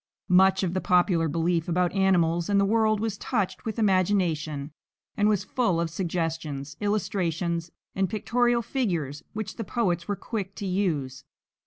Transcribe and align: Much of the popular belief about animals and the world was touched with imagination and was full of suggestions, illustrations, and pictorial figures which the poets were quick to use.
Much 0.33 0.63
of 0.63 0.73
the 0.73 0.81
popular 0.81 1.27
belief 1.27 1.69
about 1.69 1.93
animals 1.93 2.49
and 2.49 2.59
the 2.59 2.65
world 2.65 2.99
was 2.99 3.19
touched 3.19 3.65
with 3.65 3.77
imagination 3.77 4.71
and 5.15 5.29
was 5.29 5.43
full 5.43 5.79
of 5.79 5.91
suggestions, 5.91 6.75
illustrations, 6.79 7.69
and 7.93 8.09
pictorial 8.09 8.63
figures 8.63 9.21
which 9.33 9.57
the 9.57 9.63
poets 9.63 10.07
were 10.07 10.15
quick 10.15 10.55
to 10.55 10.65
use. 10.65 11.23